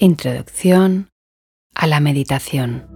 Introducción 0.00 1.08
a 1.74 1.88
la 1.88 1.98
meditación. 1.98 2.86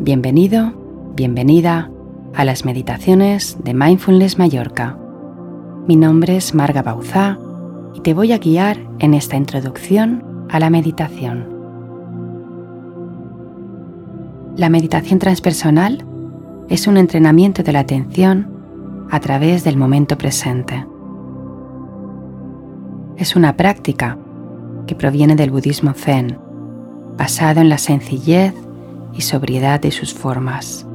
Bienvenido, 0.00 0.72
bienvenida 1.14 1.90
a 2.34 2.46
las 2.46 2.64
meditaciones 2.64 3.58
de 3.62 3.74
Mindfulness 3.74 4.38
Mallorca. 4.38 4.98
Mi 5.86 5.96
nombre 5.96 6.38
es 6.38 6.54
Marga 6.54 6.80
Bauzá 6.80 7.38
y 7.92 8.00
te 8.00 8.14
voy 8.14 8.32
a 8.32 8.38
guiar 8.38 8.78
en 8.98 9.12
esta 9.12 9.36
introducción 9.36 10.46
a 10.48 10.58
la 10.58 10.70
meditación. 10.70 11.50
La 14.56 14.70
meditación 14.70 15.18
transpersonal 15.18 16.02
es 16.70 16.86
un 16.86 16.96
entrenamiento 16.96 17.62
de 17.62 17.72
la 17.72 17.80
atención 17.80 18.53
a 19.10 19.20
través 19.20 19.64
del 19.64 19.76
momento 19.76 20.18
presente. 20.18 20.86
Es 23.16 23.36
una 23.36 23.56
práctica 23.56 24.18
que 24.86 24.94
proviene 24.94 25.36
del 25.36 25.50
budismo 25.50 25.92
zen, 25.94 26.38
basado 27.16 27.60
en 27.60 27.68
la 27.68 27.78
sencillez 27.78 28.54
y 29.12 29.20
sobriedad 29.22 29.80
de 29.80 29.90
sus 29.90 30.12
formas. 30.12 30.86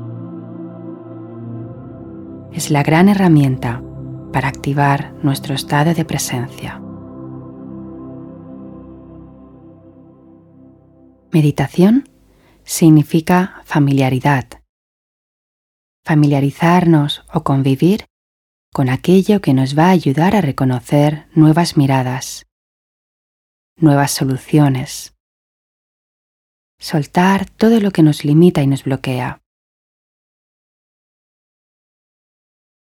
Es 2.51 2.71
la 2.71 2.83
gran 2.83 3.09
herramienta 3.09 3.81
para 4.33 4.47
activar 4.47 5.13
nuestro 5.23 5.55
estado 5.55 5.93
de 5.93 6.05
presencia. 6.05 6.81
Meditación 11.31 12.09
significa 12.63 13.61
familiaridad. 13.63 14.45
Familiarizarnos 16.03 17.23
o 17.33 17.43
convivir 17.43 18.08
con 18.73 18.89
aquello 18.89 19.41
que 19.41 19.53
nos 19.53 19.77
va 19.77 19.87
a 19.87 19.91
ayudar 19.91 20.35
a 20.35 20.41
reconocer 20.41 21.27
nuevas 21.33 21.77
miradas, 21.77 22.45
nuevas 23.77 24.11
soluciones. 24.11 25.15
Soltar 26.79 27.49
todo 27.49 27.79
lo 27.79 27.91
que 27.91 28.03
nos 28.03 28.23
limita 28.23 28.61
y 28.61 28.67
nos 28.67 28.83
bloquea. 28.83 29.41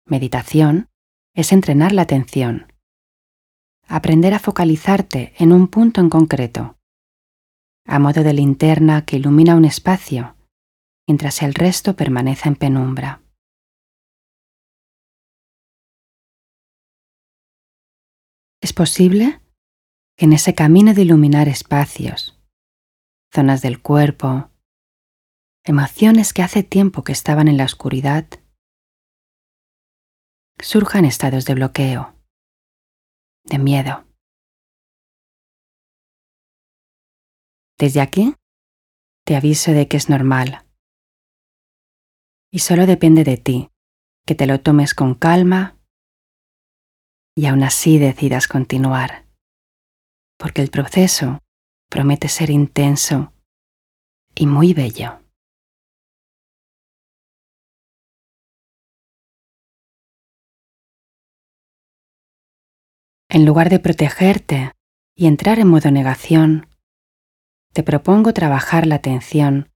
Meditación 0.05 0.89
es 1.33 1.51
entrenar 1.51 1.91
la 1.91 2.03
atención. 2.03 2.71
Aprender 3.87 4.33
a 4.33 4.39
focalizarte 4.39 5.33
en 5.37 5.51
un 5.51 5.67
punto 5.67 6.01
en 6.01 6.09
concreto 6.09 6.77
a 7.87 7.99
modo 7.99 8.21
de 8.23 8.33
linterna 8.33 9.05
que 9.05 9.15
ilumina 9.15 9.55
un 9.55 9.63
espacio, 9.63 10.35
mientras 11.07 11.41
el 11.41 11.53
resto 11.53 11.95
permanece 11.95 12.49
en 12.49 12.55
penumbra. 12.55 13.21
Es 18.67 18.73
posible 18.73 19.41
que 20.17 20.25
en 20.25 20.33
ese 20.33 20.53
camino 20.53 20.93
de 20.93 21.03
iluminar 21.03 21.47
espacios, 21.47 22.37
zonas 23.33 23.61
del 23.61 23.81
cuerpo, 23.81 24.51
emociones 25.63 26.33
que 26.33 26.43
hace 26.43 26.63
tiempo 26.63 27.05
que 27.05 27.13
estaban 27.13 27.47
en 27.47 27.55
la 27.55 27.63
oscuridad, 27.63 28.27
surjan 30.59 31.05
estados 31.05 31.45
de 31.45 31.53
bloqueo, 31.53 32.13
de 33.45 33.57
miedo. 33.57 34.05
Desde 37.79 38.01
aquí, 38.01 38.35
te 39.25 39.37
aviso 39.37 39.71
de 39.71 39.87
que 39.87 39.95
es 39.95 40.09
normal. 40.09 40.67
Y 42.51 42.59
solo 42.59 42.85
depende 42.85 43.23
de 43.23 43.37
ti 43.37 43.71
que 44.25 44.35
te 44.35 44.45
lo 44.45 44.59
tomes 44.59 44.93
con 44.93 45.15
calma 45.15 45.76
y 47.37 47.45
aún 47.45 47.61
así 47.61 47.99
decidas 47.99 48.47
continuar. 48.47 49.27
Porque 50.39 50.63
el 50.63 50.71
proceso 50.71 51.39
promete 51.87 52.29
ser 52.29 52.49
intenso 52.49 53.31
y 54.33 54.47
muy 54.47 54.73
bello. 54.73 55.19
En 63.29 63.45
lugar 63.45 63.69
de 63.69 63.79
protegerte 63.79 64.71
y 65.15 65.27
entrar 65.27 65.59
en 65.59 65.67
modo 65.67 65.91
negación, 65.91 66.67
te 67.71 67.83
propongo 67.83 68.33
trabajar 68.33 68.87
la 68.87 68.95
atención 68.95 69.69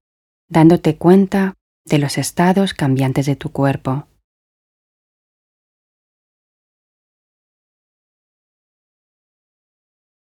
dándote 0.50 0.98
cuenta 0.98 1.54
de 1.86 2.00
los 2.00 2.18
estados 2.18 2.74
cambiantes 2.74 3.28
de 3.28 3.36
tu 3.36 3.52
cuerpo. 3.52 4.08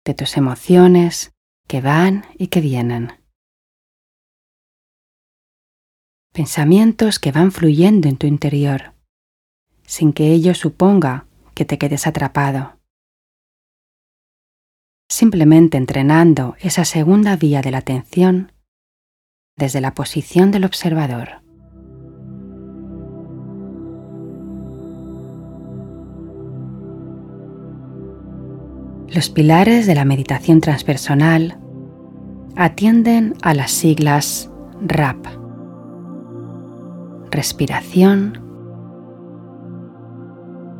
De 0.08 0.14
tus 0.14 0.36
emociones 0.36 1.30
que 1.68 1.80
van 1.80 2.24
y 2.36 2.48
que 2.48 2.60
vienen. 2.60 3.12
Pensamientos 6.32 7.18
que 7.18 7.30
van 7.30 7.52
fluyendo 7.52 8.08
en 8.08 8.16
tu 8.16 8.26
interior, 8.26 8.94
sin 9.84 10.12
que 10.12 10.32
ello 10.32 10.54
suponga 10.54 11.26
que 11.54 11.64
te 11.64 11.76
quedes 11.76 12.06
atrapado 12.06 12.78
simplemente 15.08 15.78
entrenando 15.78 16.56
esa 16.60 16.84
segunda 16.84 17.36
vía 17.36 17.62
de 17.62 17.70
la 17.70 17.78
atención 17.78 18.52
desde 19.56 19.80
la 19.80 19.94
posición 19.94 20.50
del 20.50 20.64
observador. 20.64 21.47
Los 29.14 29.30
pilares 29.30 29.86
de 29.86 29.94
la 29.94 30.04
meditación 30.04 30.60
transpersonal 30.60 31.56
atienden 32.56 33.34
a 33.40 33.54
las 33.54 33.70
siglas 33.70 34.50
RAP. 34.82 35.24
Respiración, 37.30 38.38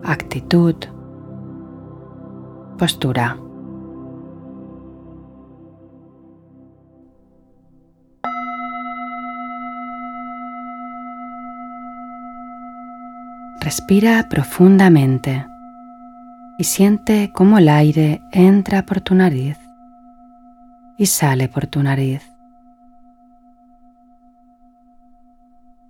actitud, 0.05 0.75
postura. 2.77 3.39
Respira 13.61 14.29
profundamente 14.29 15.47
y 16.59 16.65
siente 16.65 17.31
cómo 17.33 17.59
el 17.59 17.69
aire 17.69 18.21
entra 18.33 18.85
por 18.85 19.01
tu 19.01 19.15
nariz 19.15 19.57
y 20.99 21.07
sale 21.07 21.49
por 21.49 21.69
tu 21.69 21.83
nariz. 21.83 22.29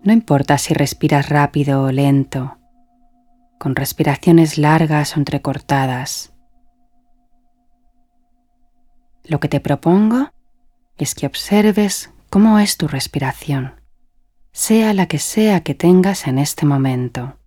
No 0.03 0.13
importa 0.13 0.59
si 0.59 0.75
respiras 0.75 1.31
rápido 1.31 1.83
o 1.83 1.91
lento, 1.91 2.59
con 3.59 3.75
respiraciones 3.75 4.59
largas 4.59 5.17
o 5.17 5.19
entrecortadas. 5.19 6.35
Lo 9.25 9.41
que 9.41 9.49
te 9.49 9.61
propongo 9.61 10.31
es 10.99 11.15
que 11.15 11.27
observes 11.27 12.13
cómo 12.31 12.59
es 12.59 12.77
tu 12.77 12.89
respiración, 12.89 13.81
sea 14.53 14.93
la 14.93 15.07
que 15.07 15.19
sea 15.19 15.63
que 15.63 15.75
tengas 15.75 16.27
en 16.27 16.39
este 16.39 16.67
momento. 16.67 17.39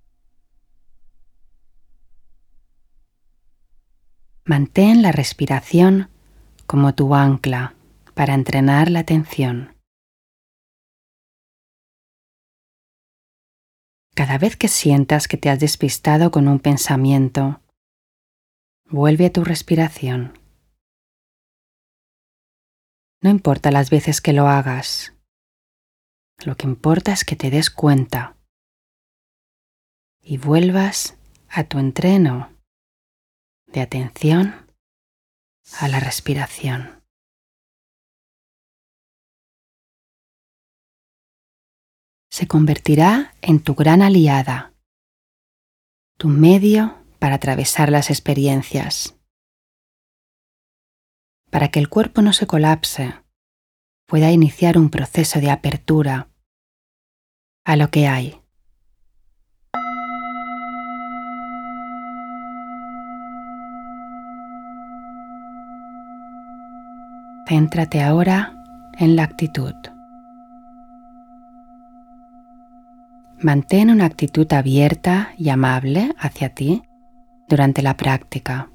Mantén 4.44 5.03
la 5.03 5.12
respiración 5.12 6.09
como 6.66 6.96
tu 6.96 7.13
ancla 7.13 7.75
para 8.16 8.34
entrenar 8.34 8.90
la 8.90 9.00
atención. 9.00 9.75
Cada 14.16 14.38
vez 14.38 14.57
que 14.57 14.68
sientas 14.68 15.28
que 15.28 15.38
te 15.38 15.50
has 15.50 15.59
despistado 15.59 16.31
con 16.31 16.47
un 16.47 16.59
pensamiento, 16.59 17.61
vuelve 18.85 19.28
a 19.28 19.32
tu 19.32 19.43
respiración. 19.43 20.38
No 23.22 23.29
importa 23.29 23.70
las 23.70 23.91
veces 23.91 24.22
que 24.22 24.34
lo 24.34 24.47
hagas, 24.47 25.14
lo 26.44 26.58
que 26.58 26.66
importa 26.66 27.14
es 27.14 27.23
que 27.23 27.35
te 27.35 27.52
des 27.52 27.70
cuenta 27.70 28.35
y 30.20 30.37
vuelvas 30.37 31.17
a 31.47 31.64
tu 31.64 31.78
entreno 31.78 32.49
de 33.73 33.82
atención 33.82 34.68
a 35.79 35.88
la 35.88 36.00
respiración. 36.00 37.03
Se 42.29 42.47
convertirá 42.47 43.35
en 43.41 43.62
tu 43.62 43.76
gran 43.76 44.02
aliada, 44.02 44.73
tu 46.18 46.28
medio 46.29 47.03
para 47.20 47.35
atravesar 47.35 47.91
las 47.91 48.09
experiencias. 48.09 49.18
Para 51.50 51.70
que 51.70 51.79
el 51.79 51.90
cuerpo 51.90 52.22
no 52.22 52.32
se 52.32 52.47
colapse, 52.47 53.22
pueda 54.08 54.32
iniciar 54.32 54.78
un 54.78 54.90
proceso 54.90 55.40
de 55.40 55.52
apertura 55.52 56.29
a 57.66 57.76
lo 57.76 57.91
que 57.91 58.08
hay 58.08 58.41
Céntrate 67.52 68.02
ahora 68.02 68.56
en 68.98 69.18
la 69.18 69.24
actitud. 69.24 69.74
Mantén 73.42 73.90
una 73.90 74.06
actitud 74.06 74.48
abierta 74.53 75.34
y 75.38 75.50
amable 75.50 76.16
hacia 76.18 76.56
ti 76.56 76.82
durante 77.50 77.82
la 77.82 77.98
práctica. 77.98 78.72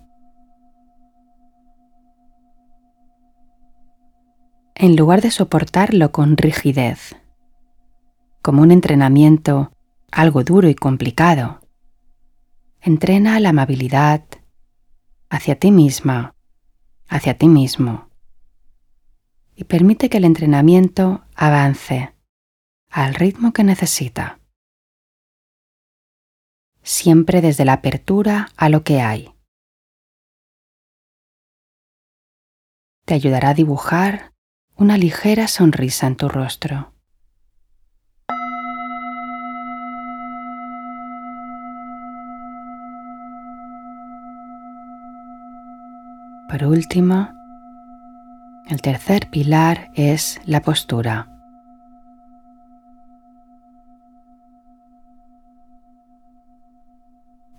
En 4.75 4.95
lugar 4.95 5.23
de 5.23 5.31
soportarlo 5.31 6.13
con 6.13 6.37
rigidez, 6.37 7.17
como 8.43 8.61
un 8.61 8.73
entrenamiento 8.73 9.73
algo 10.13 10.45
duro 10.45 10.69
y 10.69 10.75
complicado, 10.75 11.61
entrena 12.83 13.41
la 13.41 13.49
amabilidad 13.49 14.23
hacia 15.31 15.59
ti 15.59 15.71
misma, 15.71 16.35
hacia 17.09 17.39
ti 17.39 17.49
mismo, 17.49 18.06
y 19.57 19.65
permite 19.65 20.11
que 20.11 20.19
el 20.19 20.25
entrenamiento 20.25 21.25
avance 21.35 22.15
al 22.91 23.15
ritmo 23.15 23.53
que 23.53 23.65
necesita 23.65 24.39
siempre 26.87 27.41
desde 27.41 27.65
la 27.65 27.73
apertura 27.75 28.51
a 28.57 28.69
lo 28.69 28.85
que 28.85 29.01
hay. 29.01 29.35
Te 33.05 33.15
ayudará 33.15 33.51
a 33.51 33.55
dibujar 33.55 34.33
una 34.77 34.97
ligera 34.97 35.49
sonrisa 35.49 36.07
en 36.07 36.17
tu 36.17 36.29
rostro. 36.29 36.93
Por 46.49 46.65
último, 46.65 47.36
el 48.67 48.83
tercer 48.83 49.31
pilar 49.31 49.91
es 49.95 50.41
la 50.45 50.61
postura. 50.63 51.33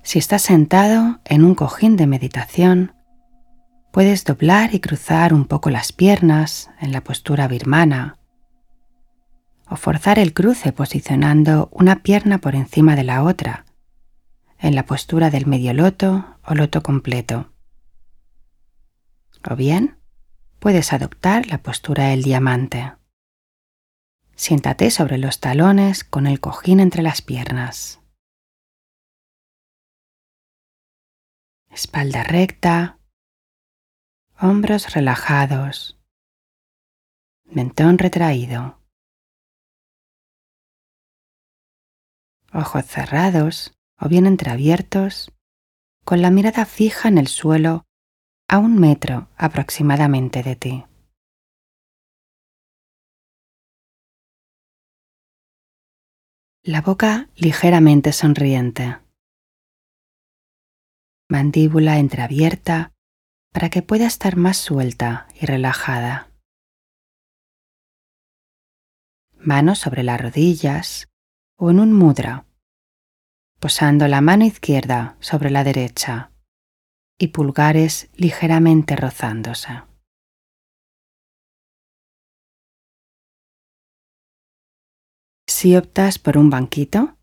Si 0.03 0.19
estás 0.19 0.41
sentado 0.41 1.19
en 1.25 1.43
un 1.43 1.55
cojín 1.55 1.97
de 1.97 2.07
meditación, 2.07 2.93
puedes 3.91 4.23
doblar 4.23 4.73
y 4.73 4.79
cruzar 4.79 5.33
un 5.33 5.45
poco 5.45 5.69
las 5.69 5.91
piernas 5.91 6.69
en 6.79 6.91
la 6.91 7.01
postura 7.01 7.47
birmana 7.47 8.17
o 9.69 9.75
forzar 9.75 10.17
el 10.17 10.33
cruce 10.33 10.71
posicionando 10.71 11.69
una 11.71 12.03
pierna 12.03 12.37
por 12.37 12.55
encima 12.55 12.95
de 12.95 13.03
la 13.03 13.23
otra 13.23 13.65
en 14.59 14.75
la 14.75 14.85
postura 14.85 15.29
del 15.29 15.45
medio 15.45 15.73
loto 15.73 16.37
o 16.45 16.55
loto 16.55 16.81
completo. 16.81 17.51
O 19.49 19.55
bien, 19.55 19.96
puedes 20.59 20.93
adoptar 20.93 21.47
la 21.47 21.61
postura 21.63 22.09
del 22.09 22.23
diamante. 22.23 22.93
Siéntate 24.35 24.91
sobre 24.91 25.17
los 25.17 25.39
talones 25.39 26.03
con 26.03 26.27
el 26.27 26.39
cojín 26.39 26.79
entre 26.79 27.01
las 27.01 27.21
piernas. 27.21 27.99
espalda 31.77 32.23
recta, 32.23 32.99
hombros 34.39 34.95
relajados, 34.95 35.99
mentón 37.45 37.99
retraído, 37.99 38.81
ojos 42.51 42.83
cerrados 42.83 43.77
o 43.99 44.09
bien 44.09 44.25
entreabiertos, 44.25 45.31
con 46.03 46.23
la 46.23 46.31
mirada 46.31 46.65
fija 46.65 47.09
en 47.09 47.19
el 47.19 47.27
suelo 47.27 47.86
a 48.49 48.59
un 48.59 48.79
metro 48.79 49.29
aproximadamente 49.37 50.43
de 50.43 50.55
ti. 50.55 50.85
La 56.63 56.81
boca 56.81 57.29
ligeramente 57.35 58.11
sonriente 58.11 59.07
mandíbula 61.29 61.99
entreabierta 61.99 62.93
para 63.51 63.69
que 63.69 63.81
pueda 63.81 64.07
estar 64.07 64.37
más 64.37 64.57
suelta 64.57 65.27
y 65.39 65.45
relajada. 65.45 66.31
Manos 69.37 69.79
sobre 69.79 70.03
las 70.03 70.21
rodillas 70.21 71.09
o 71.57 71.69
en 71.69 71.79
un 71.79 71.93
mudra, 71.93 72.45
posando 73.59 74.07
la 74.07 74.21
mano 74.21 74.45
izquierda 74.45 75.17
sobre 75.19 75.49
la 75.49 75.63
derecha 75.63 76.31
y 77.17 77.27
pulgares 77.27 78.09
ligeramente 78.15 78.95
rozándose. 78.95 79.81
Si 85.47 85.75
optas 85.75 86.19
por 86.19 86.37
un 86.37 86.49
banquito, 86.49 87.17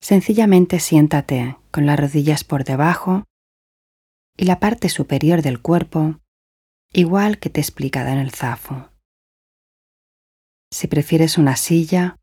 sencillamente 0.00 0.80
siéntate 0.80 1.56
con 1.70 1.86
las 1.86 1.98
rodillas 1.98 2.42
por 2.42 2.64
debajo 2.64 3.24
y 4.36 4.44
la 4.46 4.58
parte 4.58 4.88
superior 4.88 5.42
del 5.42 5.62
cuerpo 5.62 6.20
igual 6.92 7.38
que 7.38 7.50
te 7.50 7.60
he 7.60 7.62
explicado 7.62 8.08
en 8.08 8.18
el 8.18 8.32
zafo. 8.32 8.90
Si 10.72 10.88
prefieres 10.88 11.38
una 11.38 11.56
silla, 11.56 12.16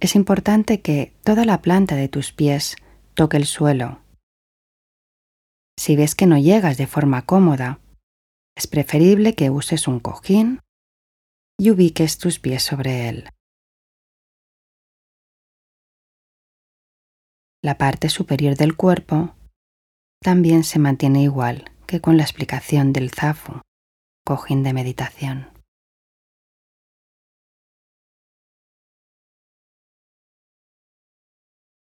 es 0.00 0.14
importante 0.14 0.80
que 0.80 1.16
toda 1.24 1.44
la 1.44 1.62
planta 1.62 1.96
de 1.96 2.08
tus 2.08 2.32
pies 2.32 2.76
toque 3.14 3.36
el 3.36 3.46
suelo. 3.46 4.03
Si 5.78 5.96
ves 5.96 6.14
que 6.14 6.26
no 6.26 6.38
llegas 6.38 6.76
de 6.76 6.86
forma 6.86 7.22
cómoda, 7.22 7.80
es 8.56 8.66
preferible 8.66 9.34
que 9.34 9.50
uses 9.50 9.88
un 9.88 10.00
cojín 10.00 10.60
y 11.58 11.70
ubiques 11.70 12.18
tus 12.18 12.38
pies 12.38 12.62
sobre 12.62 13.08
él. 13.08 13.28
la 17.64 17.78
parte 17.78 18.10
superior 18.10 18.56
del 18.56 18.76
cuerpo 18.76 19.34
también 20.22 20.64
se 20.64 20.78
mantiene 20.78 21.22
igual 21.22 21.72
que 21.86 21.98
con 21.98 22.18
la 22.18 22.22
explicación 22.22 22.92
del 22.92 23.10
zafu, 23.10 23.62
cojín 24.22 24.62
de 24.62 24.74
meditación. 24.74 25.50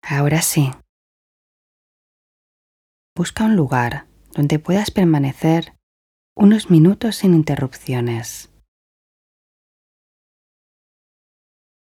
Ahora 0.03 0.43
sí, 0.43 0.71
busca 3.16 3.44
un 3.44 3.55
lugar 3.55 4.09
donde 4.33 4.59
puedas 4.59 4.90
permanecer 4.90 5.76
unos 6.37 6.68
minutos 6.71 7.16
sin 7.16 7.33
interrupciones. 7.33 8.50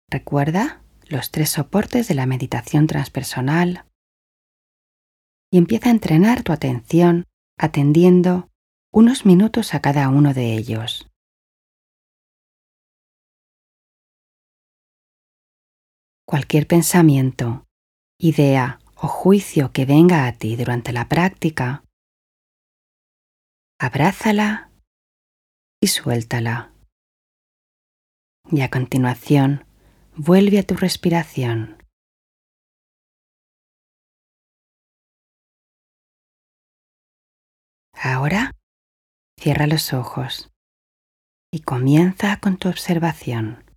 Recuerda 0.08 0.82
los 1.08 1.32
tres 1.32 1.50
soportes 1.50 2.06
de 2.06 2.14
la 2.14 2.26
meditación 2.26 2.87
transpersonal 2.87 3.84
y 5.50 5.58
empieza 5.58 5.88
a 5.88 5.92
entrenar 5.92 6.44
tu 6.44 6.52
atención 6.52 7.25
atendiendo 7.58 8.48
unos 8.92 9.26
minutos 9.26 9.75
a 9.75 9.80
cada 9.80 10.08
uno 10.08 10.34
de 10.34 10.54
ellos. 10.54 11.10
Cualquier 16.26 16.66
pensamiento, 16.66 17.66
idea 18.20 18.78
o 19.00 19.07
juicio 19.09 19.73
que 19.73 19.85
venga 19.85 20.26
a 20.26 20.33
ti 20.33 20.57
durante 20.57 20.93
la 20.93 21.09
práctica, 21.09 21.85
abrázala 23.81 24.71
y 25.81 25.87
suéltala. 25.87 26.73
Y 28.50 28.62
a 28.62 28.71
continuación, 28.71 29.69
Vuelve 30.21 30.59
a 30.59 30.64
tu 30.64 30.75
respiración. 30.75 31.81
Ahora 37.93 38.50
cierra 39.40 39.69
los 39.69 39.93
ojos 39.93 40.50
y 41.52 41.61
comienza 41.61 42.40
con 42.40 42.57
tu 42.57 42.69
observación. 42.69 43.67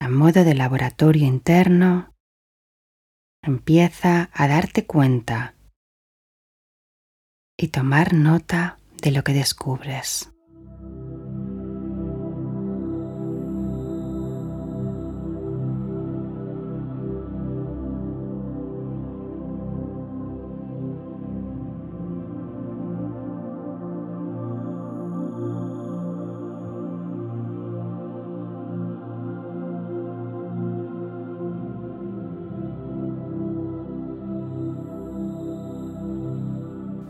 A 0.00 0.08
modo 0.08 0.44
de 0.44 0.54
laboratorio 0.54 1.26
interno, 1.26 2.14
empieza 3.42 4.30
a 4.32 4.46
darte 4.46 4.86
cuenta 4.86 5.56
y 7.58 7.68
tomar 7.68 8.12
nota 8.12 8.78
de 9.02 9.10
lo 9.10 9.24
que 9.24 9.32
descubres. 9.32 10.35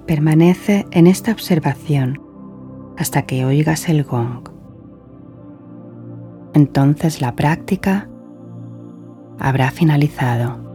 Permanece 0.07 0.87
en 0.93 1.09
esta 1.09 1.33
observación 1.33 2.23
hasta 2.97 3.23
que 3.23 3.45
oigas 3.45 3.89
el 3.89 4.05
gong. 4.05 4.49
Entonces 6.55 7.21
la 7.21 7.35
práctica 7.35 8.09
habrá 9.39 9.71
finalizado. 9.71 10.66